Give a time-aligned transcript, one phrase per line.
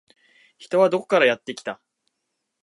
[0.57, 1.79] 人はどこからかやってきた